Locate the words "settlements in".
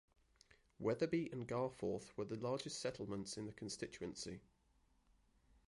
2.81-3.45